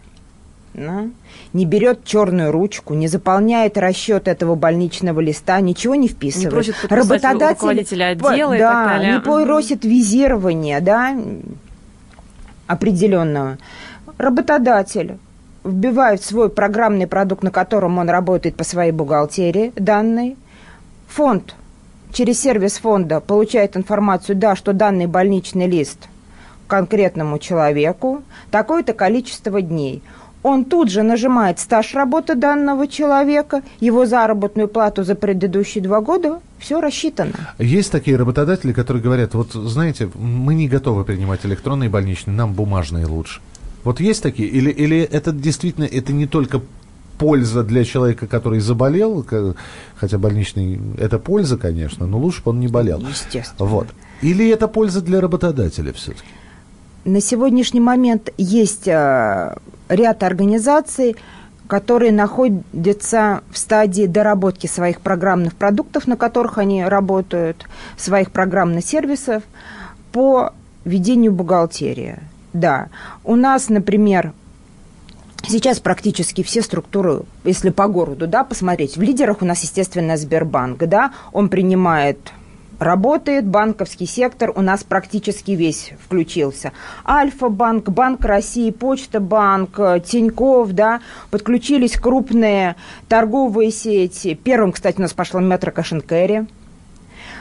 [0.75, 1.07] да,
[1.53, 6.47] не берет черную ручку, не заполняет расчет этого больничного листа, ничего не вписывает.
[6.47, 9.12] Не просит работодатель отдела да, и так далее.
[9.14, 11.16] не просит визирования, да,
[12.66, 13.59] определенного.
[14.18, 15.18] Работодатель
[15.62, 20.37] вбивает свой программный продукт, на котором он работает по своей бухгалтерии, данные.
[21.09, 21.55] Фонд
[22.14, 25.98] через сервис фонда получает информацию, да, что данный больничный лист
[26.66, 30.03] конкретному человеку, такое-то количество дней.
[30.42, 36.40] Он тут же нажимает стаж работы данного человека, его заработную плату за предыдущие два года,
[36.59, 37.33] все рассчитано.
[37.59, 43.07] Есть такие работодатели, которые говорят, вот знаете, мы не готовы принимать электронные больничные, нам бумажные
[43.07, 43.40] лучше.
[43.85, 44.48] Вот есть такие?
[44.48, 46.61] Или, или это действительно, это не только
[47.18, 49.24] польза для человека, который заболел,
[49.96, 53.00] хотя больничный это польза, конечно, но лучше бы он не болел.
[53.00, 53.68] Естественно.
[53.68, 53.88] Вот.
[54.22, 56.29] Или это польза для работодателя все-таки?
[57.05, 59.57] На сегодняшний момент есть э,
[59.88, 61.16] ряд организаций,
[61.66, 69.42] которые находятся в стадии доработки своих программных продуктов, на которых они работают, своих программных сервисов
[70.12, 70.53] по
[70.85, 72.18] ведению бухгалтерии.
[72.53, 72.88] Да,
[73.24, 74.33] у нас, например,
[75.48, 80.78] Сейчас практически все структуры, если по городу, да, посмотреть, в лидерах у нас, естественно, Сбербанк,
[80.78, 82.18] да, он принимает
[82.78, 86.72] работает, банковский сектор у нас практически весь включился.
[87.07, 92.76] Альфа-банк, Банк России, Почта банк, Тиньков, да, подключились крупные
[93.09, 94.35] торговые сети.
[94.35, 96.46] Первым, кстати, у нас пошла Метро Кашенкэри,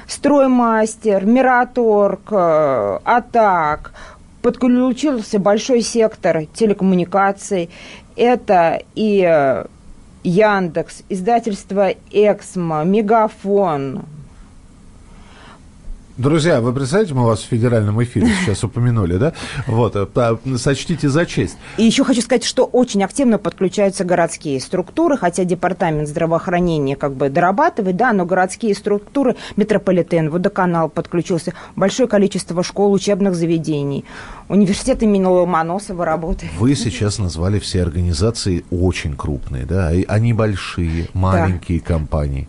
[0.07, 3.93] Строймастер, Мираторг, э, Атак,
[4.43, 7.69] подключился большой сектор телекоммуникаций.
[8.15, 9.65] Это и э,
[10.23, 14.03] Яндекс, издательство Эксмо, Мегафон,
[16.15, 19.33] Друзья, вы представляете, мы вас в федеральном эфире сейчас упомянули, да?
[19.65, 21.57] Вот, э, сочтите за честь.
[21.77, 27.29] И еще хочу сказать, что очень активно подключаются городские структуры, хотя департамент здравоохранения как бы
[27.29, 34.05] дорабатывает, да, но городские структуры, метрополитен, водоканал подключился, большое количество школ, учебных заведений.
[34.49, 36.53] Университет имени Ломоносова работает.
[36.59, 39.91] Вы сейчас назвали все организации очень крупные, да?
[40.07, 41.85] Они большие, маленькие да.
[41.87, 42.47] компании.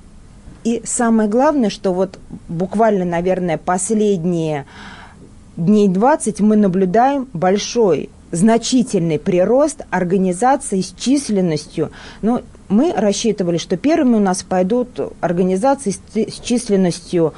[0.65, 4.65] И самое главное, что вот буквально, наверное, последние
[5.57, 11.91] дней 20 мы наблюдаем большой, значительный прирост организаций с численностью.
[12.23, 14.89] Ну, мы рассчитывали, что первыми у нас пойдут
[15.21, 17.35] организации с, численностью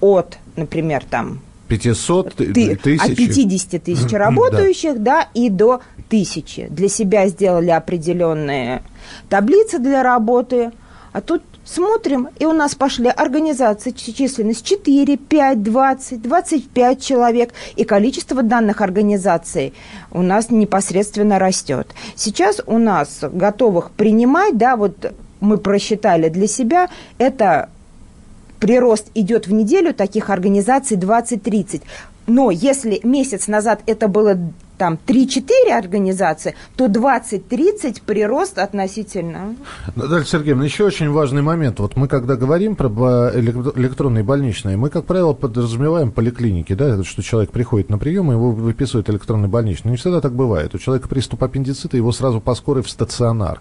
[0.00, 3.00] от, например, там 500 ты, тысяч.
[3.00, 5.22] От 50 тысяч работающих, да.
[5.22, 6.66] да, и до тысячи.
[6.68, 8.82] Для себя сделали определенные
[9.28, 10.72] таблицы для работы,
[11.12, 17.84] а тут Смотрим, и у нас пошли организации, численность 4, 5, 20, 25 человек, и
[17.84, 19.74] количество данных организаций
[20.10, 21.88] у нас непосредственно растет.
[22.16, 27.68] Сейчас у нас готовых принимать, да, вот мы просчитали для себя, это
[28.58, 31.82] прирост идет в неделю таких организаций 20-30.
[32.26, 34.38] Но если месяц назад это было
[34.80, 39.54] там 3-4 организации, то 20-30 прирост относительно.
[39.94, 41.80] Наталья Сергеевна, еще очень важный момент.
[41.80, 42.88] Вот мы когда говорим про
[43.34, 48.52] электронные больничные, мы, как правило, подразумеваем поликлиники, да, что человек приходит на прием, и его
[48.52, 49.90] выписывают электронный больничный.
[49.90, 50.74] Не всегда так бывает.
[50.74, 53.60] У человека приступ аппендицита, его сразу по скорой в стационар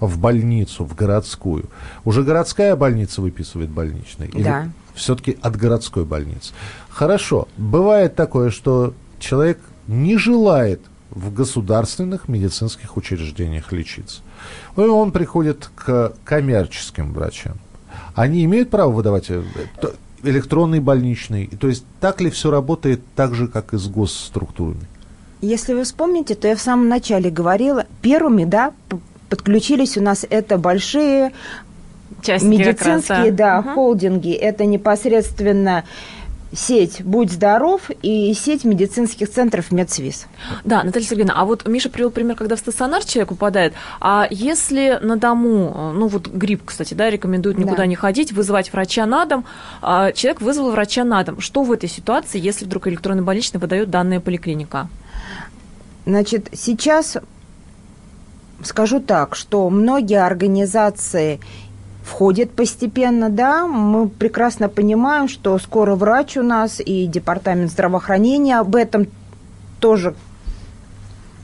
[0.00, 1.66] в больницу, в городскую.
[2.04, 4.26] Уже городская больница выписывает больничный?
[4.26, 4.68] Или да.
[4.94, 6.52] все-таки от городской больницы?
[6.88, 7.46] Хорошо.
[7.56, 14.20] Бывает такое, что человек не желает в государственных медицинских учреждениях лечиться.
[14.76, 17.54] Он приходит к коммерческим врачам.
[18.14, 19.42] Они имеют право выдавать э,
[20.22, 21.48] электронный больничный?
[21.58, 24.86] То есть так ли все работает так же, как и с госструктурами?
[25.40, 28.72] Если вы вспомните, то я в самом начале говорила, первыми, да,
[29.28, 31.32] подключились у нас это большие
[32.22, 33.74] Частники медицинские, да, угу.
[33.74, 34.32] холдинги.
[34.32, 35.84] Это непосредственно
[36.52, 40.26] сеть «Будь здоров» и сеть медицинских центров «Медсвиз».
[40.64, 44.98] Да, Наталья Сергеевна, а вот Миша привел пример, когда в стационар человек упадает, а если
[45.02, 47.86] на дому, ну вот грипп, кстати, да, рекомендуют никуда да.
[47.86, 49.44] не ходить, вызывать врача на дом,
[49.82, 51.40] а человек вызвал врача на дом.
[51.40, 54.88] Что в этой ситуации, если вдруг электронный больничный выдает данные поликлиника?
[56.06, 57.18] Значит, сейчас
[58.64, 61.40] скажу так, что многие организации
[62.08, 68.74] входит постепенно, да, мы прекрасно понимаем, что скоро врач у нас и департамент здравоохранения об
[68.74, 69.06] этом
[69.78, 70.14] тоже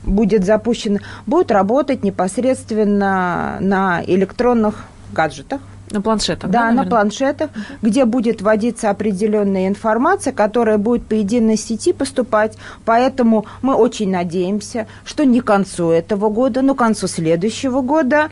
[0.03, 5.61] будет запущен, будет работать непосредственно на электронных гаджетах.
[5.91, 6.63] На планшетах, да?
[6.63, 7.51] Да, на планшетах,
[7.83, 12.57] где будет вводиться определенная информация, которая будет по единой сети поступать.
[12.85, 18.29] Поэтому мы очень надеемся, что не к концу этого года, но к концу следующего года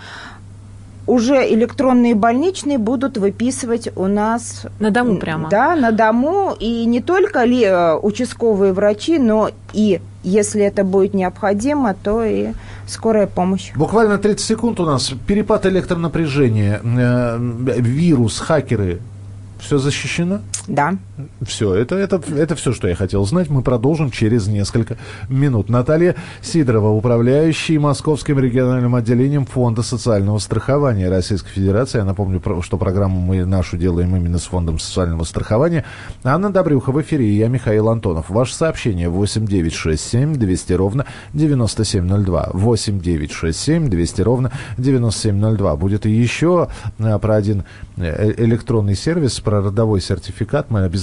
[1.07, 4.65] уже электронные больничные будут выписывать у нас...
[4.79, 5.49] На дому прямо?
[5.49, 6.55] Да, на дому.
[6.59, 12.53] И не только ли э, участковые врачи, но и, если это будет необходимо, то и
[12.87, 13.71] скорая помощь.
[13.75, 15.11] Буквально 30 секунд у нас.
[15.27, 17.37] Перепад электронапряжения, э,
[17.79, 18.99] вирус, хакеры.
[19.59, 20.39] Все защищено?
[20.67, 20.95] Да.
[21.43, 23.47] Все, это, это, это все, что я хотел знать.
[23.49, 24.97] Мы продолжим через несколько
[25.29, 25.69] минут.
[25.69, 31.99] Наталья Сидорова, управляющий Московским региональным отделением Фонда социального страхования Российской Федерации.
[31.99, 35.85] Я напомню, что программу мы нашу делаем именно с Фондом социального страхования.
[36.23, 38.31] Анна Добрюха в эфире, и я Михаил Антонов.
[38.31, 42.49] Ваше сообщение 8967 200 ровно 9702.
[42.53, 45.75] 8967 200 ровно 9702.
[45.75, 47.65] Будет и еще а, про один
[47.97, 51.02] э, электронный сервис, про родовой сертификат, мы обязательно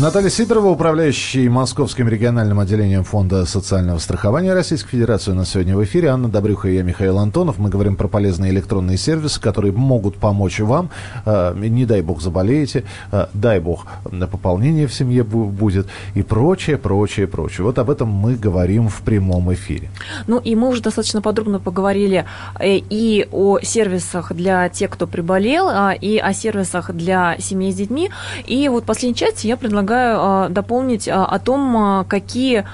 [0.00, 5.84] Наталья Сидорова, управляющий Московским региональным отделением Фонда социального страхования Российской Федерации у нас сегодня в
[5.84, 6.08] эфире.
[6.08, 7.58] Анна Добрюха и я, Михаил Антонов.
[7.58, 10.90] Мы говорим про полезные электронные сервисы, которые могут помочь вам.
[11.24, 12.82] Э, не дай бог заболеете,
[13.12, 17.64] э, дай бог на пополнение в семье будет и прочее, прочее, прочее.
[17.64, 19.90] Вот об этом мы говорим в прямом эфире.
[20.26, 22.24] Ну и мы уже достаточно подробно поговорили
[22.58, 27.76] э, и о сервисах для тех, кто приболел, а, и о сервисах для семей с
[27.76, 28.10] детьми.
[28.44, 32.64] И вот в последней части я предлагаю предлагаю дополнить о том, какие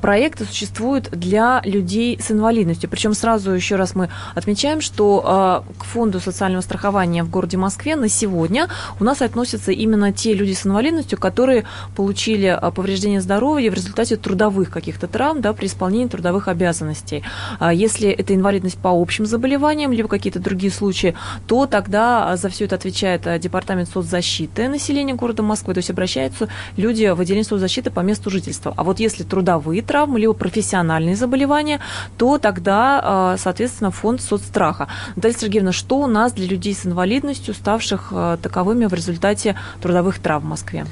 [0.00, 2.90] проекты существуют для людей с инвалидностью.
[2.90, 8.08] Причем сразу еще раз мы отмечаем, что к фонду социального страхования в городе Москве на
[8.08, 8.68] сегодня
[9.00, 11.64] у нас относятся именно те люди с инвалидностью, которые
[11.96, 17.24] получили повреждение здоровья в результате трудовых каких-то травм да, при исполнении трудовых обязанностей.
[17.72, 21.14] Если это инвалидность по общим заболеваниям, либо какие-то другие случаи,
[21.46, 27.06] то тогда за все это отвечает Департамент соцзащиты населения города Москвы, то есть находятся люди
[27.06, 28.74] в отделении соцзащиты по месту жительства.
[28.76, 31.80] А вот если трудовые травмы, либо профессиональные заболевания,
[32.16, 34.88] то тогда, а, соответственно, фонд соцстраха.
[35.16, 40.18] Наталья Сергеевна, что у нас для людей с инвалидностью, ставших а, таковыми в результате трудовых
[40.18, 40.86] травм в Москве?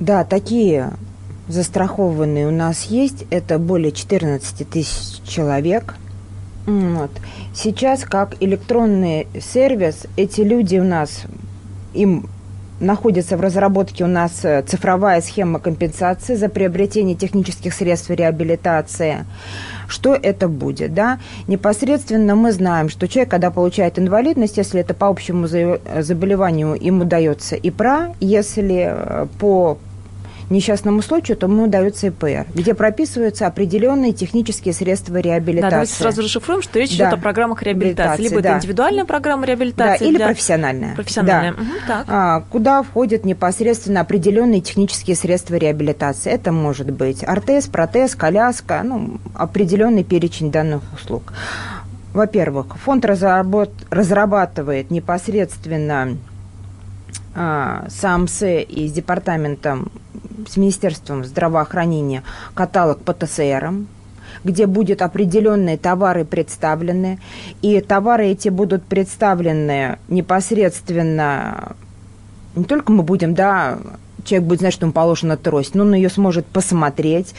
[0.00, 0.92] Да, такие
[1.48, 3.24] застрахованные у нас есть.
[3.30, 5.94] Это более 14 тысяч человек.
[6.66, 7.10] Вот.
[7.54, 11.22] Сейчас как электронный сервис, эти люди у нас,
[11.92, 12.28] им
[12.82, 19.24] находится в разработке у нас э, цифровая схема компенсации за приобретение технических средств реабилитации.
[19.88, 20.94] Что это будет?
[20.94, 21.18] Да?
[21.46, 27.56] Непосредственно мы знаем, что человек, когда получает инвалидность, если это по общему заболеванию, ему дается
[27.56, 29.78] ИПРА, если э, по
[30.52, 35.62] несчастному случаю, то ему дается ИПР, где прописываются определенные технические средства реабилитации.
[35.62, 37.04] Да, давайте сразу расшифруем, что речь да.
[37.04, 38.22] идет о программах реабилитации.
[38.22, 38.50] Либо да.
[38.50, 40.04] это индивидуальная программа реабилитации.
[40.04, 40.26] Да, или для...
[40.26, 40.94] профессиональная.
[40.94, 41.52] Профессиональная.
[41.54, 41.62] Да.
[41.62, 42.04] Угу, так.
[42.08, 46.30] А, куда входят непосредственно определенные технические средства реабилитации.
[46.30, 51.32] Это может быть ортез, протез, коляска, ну, определенный перечень данных услуг.
[52.12, 56.16] Во-первых, фонд разрабатывает непосредственно
[57.34, 59.90] а, САМС и с департаментом
[60.48, 62.22] с Министерством здравоохранения
[62.54, 63.86] каталог по ТСРам,
[64.44, 67.18] где будут определенные товары представлены,
[67.60, 71.76] и товары эти будут представлены непосредственно,
[72.54, 73.78] не только мы будем, да,
[74.24, 77.34] человек будет знать, что ему положена трость, но он ее сможет посмотреть,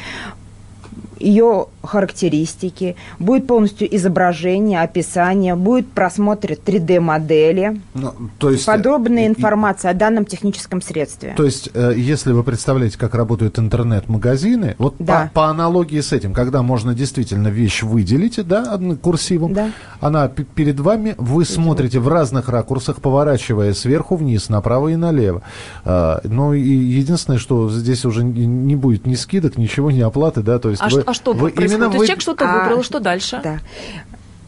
[1.20, 9.94] ее характеристики, будет полностью изображение, описание, будет просмотр 3D-модели, ну, то есть, подробная информация о
[9.94, 11.34] данном техническом средстве.
[11.36, 15.30] То есть, э, если вы представляете, как работают интернет-магазины, вот да.
[15.34, 19.72] по, по аналогии с этим, когда можно действительно вещь выделить, да, курсивом, да.
[20.00, 25.42] она перед вами, вы смотрите в разных ракурсах, поворачивая сверху вниз, направо и налево.
[25.84, 30.60] А, ну, и единственное, что здесь уже не будет ни скидок, ничего, ни оплаты, да,
[30.60, 31.73] то есть а вы, а что вы происходит?
[31.74, 32.04] Именно То вы...
[32.04, 33.40] есть человек что-то а, выбрал, что дальше?
[33.44, 33.60] Да.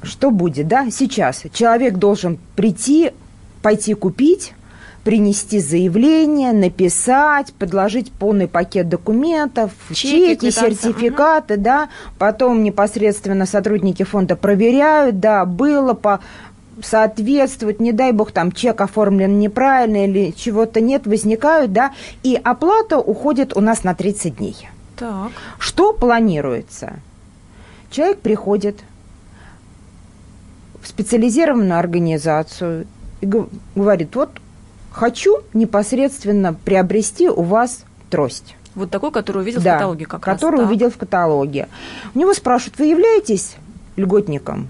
[0.03, 1.43] Что будет, да, сейчас?
[1.51, 3.11] Человек должен прийти,
[3.61, 4.53] пойти купить,
[5.05, 11.63] принести заявление, написать, подложить полный пакет документов, чеки, чеки сертификаты, угу.
[11.63, 16.21] да, потом непосредственно сотрудники фонда проверяют, да, было по
[16.81, 21.91] соответствует, не дай бог, там чек оформлен неправильно или чего-то нет, возникают, да,
[22.23, 24.69] и оплата уходит у нас на 30 дней.
[24.97, 25.31] Так.
[25.59, 26.99] Что планируется?
[27.89, 28.79] Человек приходит
[30.81, 32.87] в специализированную организацию
[33.21, 33.25] и
[33.75, 34.29] говорит, вот
[34.91, 38.55] хочу непосредственно приобрести у вас трость.
[38.75, 40.67] Вот такой, который увидел да, в каталоге как который раз.
[40.67, 41.69] увидел в каталоге.
[42.13, 43.55] У него спрашивают, вы являетесь
[43.95, 44.69] льготником?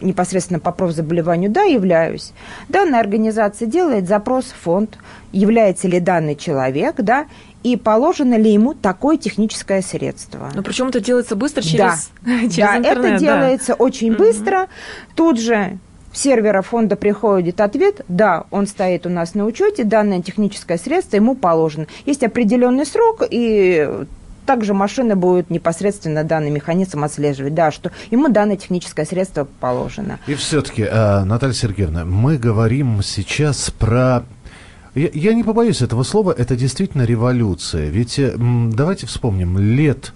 [0.00, 2.32] непосредственно по профзаболеванию, да, являюсь.
[2.68, 4.98] Данная организация делает запрос в фонд,
[5.32, 7.26] является ли данный человек, да,
[7.64, 10.50] и положено ли ему такое техническое средство.
[10.54, 12.40] Но причем это делается быстро через, да.
[12.42, 13.12] через да, интернет.
[13.12, 13.74] это делается да.
[13.82, 14.18] очень угу.
[14.18, 14.68] быстро.
[15.16, 15.78] Тут же
[16.12, 21.16] в сервера фонда приходит ответ, да, он стоит у нас на учете, данное техническое средство
[21.16, 21.86] ему положено.
[22.06, 24.06] Есть определенный срок, и
[24.46, 30.20] также машина будет непосредственно данный механизм отслеживать, да, что ему данное техническое средство положено.
[30.26, 34.24] И все-таки, э, Наталья Сергеевна, мы говорим сейчас про
[34.94, 37.88] я, я не побоюсь этого слова, это действительно революция.
[37.88, 40.12] Ведь давайте вспомним, лет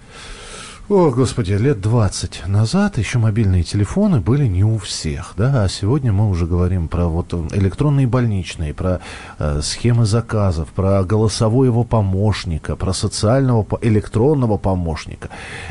[0.89, 6.11] О, господи, лет 20 назад еще мобильные телефоны были не у всех, да, а сегодня
[6.11, 8.99] мы уже говорим про вот электронные больничные, про
[9.37, 15.29] э, схемы заказов, про голосового помощника, про социального электронного помощника.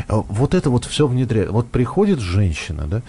[0.09, 1.51] Э, вот это вот все внедряет.
[1.51, 3.03] Вот приходит женщина, да,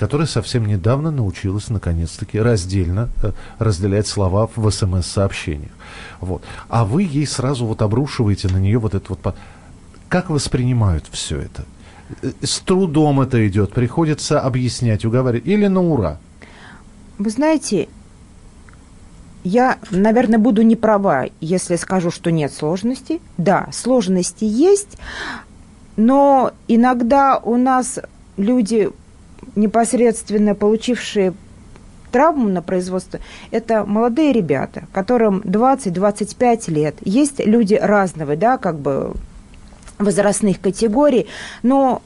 [0.00, 5.72] которая совсем недавно научилась, наконец-таки, раздельно э, разделять слова в СМС-сообщениях.
[6.20, 6.42] Вот.
[6.70, 9.34] А вы ей сразу вот обрушиваете на нее вот это вот
[10.08, 11.64] как воспринимают все это?
[12.42, 16.18] С трудом это идет, приходится объяснять, уговаривать, или на ура?
[17.18, 17.88] Вы знаете,
[19.44, 23.20] я, наверное, буду не права, если скажу, что нет сложностей.
[23.36, 24.96] Да, сложности есть,
[25.96, 27.98] но иногда у нас
[28.38, 28.90] люди,
[29.56, 31.34] непосредственно получившие
[32.10, 33.20] травму на производство,
[33.50, 36.96] это молодые ребята, которым 20-25 лет.
[37.02, 39.14] Есть люди разного, да, как бы
[39.98, 41.28] возрастных категорий.
[41.62, 42.02] Но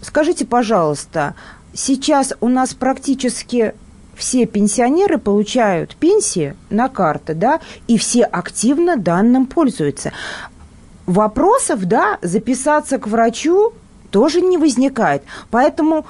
[0.00, 1.34] скажите, пожалуйста,
[1.72, 3.74] сейчас у нас практически
[4.14, 10.12] все пенсионеры получают пенсии на карты, да, и все активно данным пользуются.
[11.06, 13.72] Вопросов, да, записаться к врачу
[14.10, 15.22] тоже не возникает.
[15.50, 16.04] Поэтому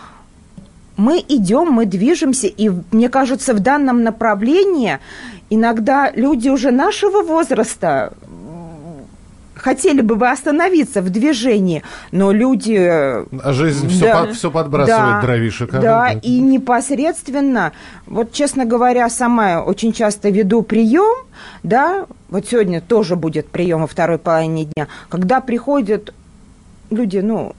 [1.01, 4.99] мы идем, мы движемся, и мне кажется, в данном направлении
[5.49, 8.13] иногда люди уже нашего возраста
[9.55, 11.83] хотели бы вы остановиться в движении,
[12.13, 12.77] но люди...
[12.79, 15.71] А жизнь да, все, под, все подбрасывает да, дровишек.
[15.71, 17.73] Да, да, и непосредственно,
[18.07, 21.27] вот, честно говоря, сама очень часто веду прием,
[21.63, 26.13] да, вот сегодня тоже будет прием во второй половине дня, когда приходят
[26.91, 27.55] люди, ну,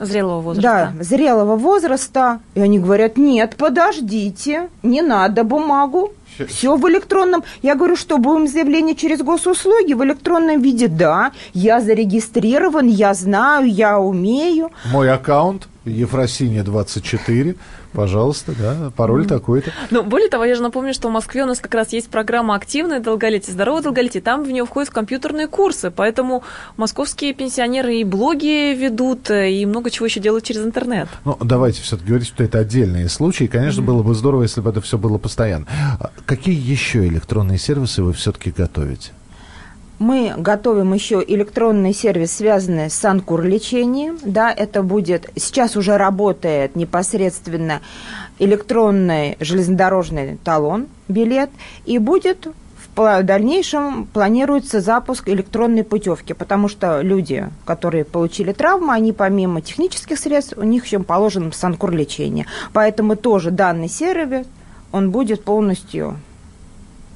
[0.00, 0.92] Зрелого возраста.
[0.96, 2.40] Да, зрелого возраста.
[2.54, 6.12] И они говорят, нет, подождите, не надо бумагу.
[6.48, 7.44] Все в электронном.
[7.60, 10.88] Я говорю, что будем заявление через госуслуги в электронном виде.
[10.88, 14.70] Да, я зарегистрирован, я знаю, я умею.
[14.90, 17.56] Мой аккаунт Ефросиния 24.
[17.92, 19.28] Пожалуйста, да, пароль mm.
[19.28, 19.72] такой-то.
[19.90, 22.54] Ну, более того, я же напомню, что в Москве у нас как раз есть программа
[22.54, 24.22] «Активное долголетие», «Здоровое долголетие».
[24.22, 26.44] Там в нее входят компьютерные курсы, поэтому
[26.76, 31.08] московские пенсионеры и блоги ведут, и много чего еще делают через интернет.
[31.24, 33.46] Ну, давайте все-таки говорить, что это отдельные случаи.
[33.46, 33.84] Конечно, mm-hmm.
[33.84, 35.66] было бы здорово, если бы это все было постоянно.
[35.98, 39.12] А какие еще электронные сервисы вы все-таки готовите?
[40.00, 44.18] Мы готовим еще электронный сервис, связанный с санкур лечением.
[44.24, 47.82] Да, это будет, сейчас уже работает непосредственно
[48.38, 51.50] электронный железнодорожный талон, билет,
[51.84, 52.48] и будет
[52.96, 60.18] в дальнейшем планируется запуск электронной путевки, потому что люди, которые получили травму, они помимо технических
[60.18, 62.46] средств, у них еще положен санкур лечения.
[62.72, 64.46] Поэтому тоже данный сервис,
[64.92, 66.16] он будет полностью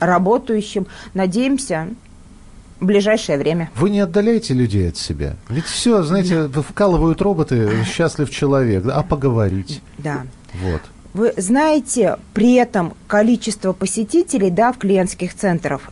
[0.01, 0.87] работающим.
[1.14, 1.89] Надеемся,
[2.85, 3.70] в ближайшее время.
[3.74, 5.37] Вы не отдаляете людей от себя?
[5.49, 9.80] Ведь все, знаете, вкалывают роботы, счастлив человек, а поговорить.
[9.99, 10.22] Да.
[10.62, 10.82] Вот.
[11.14, 15.91] Вы знаете, при этом количество посетителей да, в клиентских центрах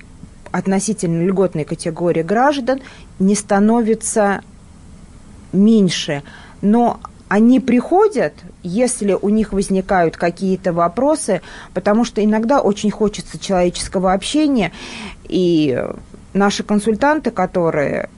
[0.50, 2.80] относительно льготной категории граждан
[3.18, 4.42] не становится
[5.52, 6.22] меньше.
[6.60, 11.40] Но они приходят, если у них возникают какие-то вопросы,
[11.72, 14.72] потому что иногда очень хочется человеческого общения,
[15.28, 15.82] и
[16.34, 18.08] наши консультанты, которые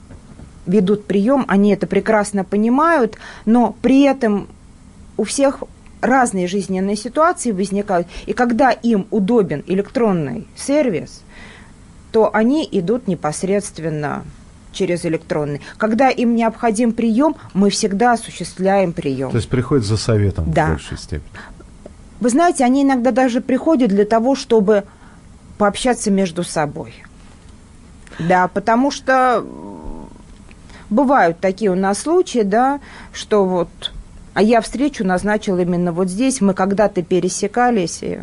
[0.65, 4.47] ведут прием, они это прекрасно понимают, но при этом
[5.17, 5.63] у всех
[6.01, 11.21] разные жизненные ситуации возникают, и когда им удобен электронный сервис,
[12.11, 14.23] то они идут непосредственно
[14.71, 15.61] через электронный.
[15.77, 19.31] Когда им необходим прием, мы всегда осуществляем прием.
[19.31, 20.67] То есть приходят за советом да.
[20.67, 21.29] в большей степени.
[22.19, 24.83] Вы знаете, они иногда даже приходят для того, чтобы
[25.57, 26.93] пообщаться между собой.
[28.19, 29.43] Да, потому что
[30.89, 32.79] бывают такие у нас случаи, да,
[33.11, 33.91] что вот,
[34.33, 38.19] а я встречу назначил именно вот здесь, мы когда-то пересекались, и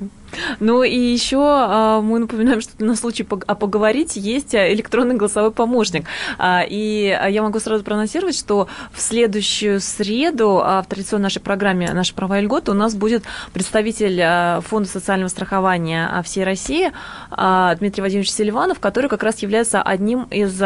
[0.60, 5.50] ну и еще а, мы напоминаем, что на случай а поговорить есть а, электронный голосовой
[5.50, 6.06] помощник.
[6.40, 12.38] И я могу сразу проанонсировать, что в следующую среду в традиционной нашей программе «Наши права
[12.38, 16.92] и льготы» у нас будет представитель Фонда социального страхования всей России
[17.30, 20.60] Дмитрий Вадимович Селиванов, который как раз является одним из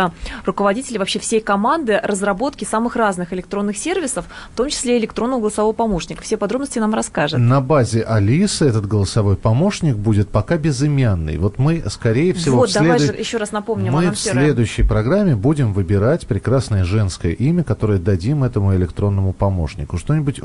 [0.44, 6.22] руководителей вообще всей команды разработки самых разных электронных сервисов, в том числе электронного голосового помощника.
[6.22, 7.38] Все подробности нам расскажет.
[7.38, 11.38] На базе Алисы этот голосовой помощник помощник будет пока безымянный.
[11.38, 12.84] Вот мы, скорее всего, вот, в, след...
[12.84, 18.44] давай еще раз напомним, мы в следующей программе будем выбирать прекрасное женское имя, которое дадим
[18.44, 19.96] этому электронному помощнику.
[19.96, 20.40] Что-нибудь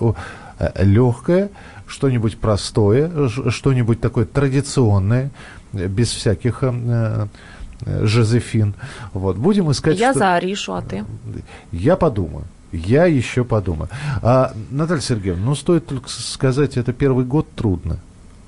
[0.59, 1.49] э, легкое,
[1.87, 5.29] что-нибудь простое, что-нибудь такое традиционное,
[5.73, 7.27] без всяких э,
[7.81, 8.75] э, Жозефин.
[9.11, 9.35] Вот.
[9.35, 9.99] Будем искать...
[9.99, 10.19] Я что...
[10.19, 11.03] за Аришу, а ты?
[11.73, 12.45] Я подумаю.
[12.71, 13.89] Я еще подумаю.
[14.21, 17.99] А, Наталья Сергеевна, ну стоит только сказать, это первый год трудно.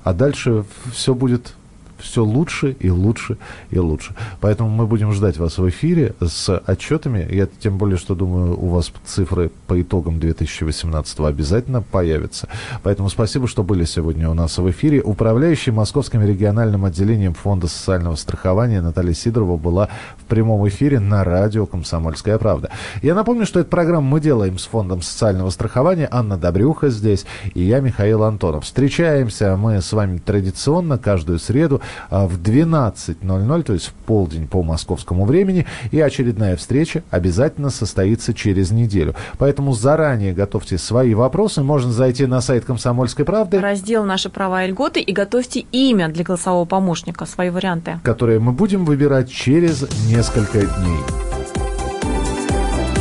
[0.04, 1.54] А дальше все будет
[1.98, 3.36] все лучше и лучше
[3.70, 4.14] и лучше.
[4.40, 7.26] Поэтому мы будем ждать вас в эфире с отчетами.
[7.30, 12.48] Я тем более, что думаю, у вас цифры по итогам 2018 обязательно появятся.
[12.82, 15.02] Поэтому спасибо, что были сегодня у нас в эфире.
[15.02, 19.88] Управляющий Московским региональным отделением Фонда социального страхования Наталья Сидорова была
[20.18, 22.70] в прямом эфире на радио «Комсомольская правда».
[23.02, 26.08] Я напомню, что эту программу мы делаем с Фондом социального страхования.
[26.10, 27.24] Анна Добрюха здесь
[27.54, 28.64] и я, Михаил Антонов.
[28.64, 31.80] Встречаемся мы с вами традиционно каждую среду
[32.10, 35.66] в 12.00, то есть в полдень по московскому времени.
[35.90, 39.14] И очередная встреча обязательно состоится через неделю.
[39.38, 41.62] Поэтому заранее готовьте свои вопросы.
[41.62, 43.60] Можно зайти на сайт «Комсомольской правды».
[43.60, 47.98] Раздел «Наши права и льготы» и готовьте имя для голосового помощника, свои варианты.
[48.02, 51.00] Которые мы будем выбирать через несколько дней.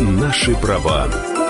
[0.02, 1.08] Наши права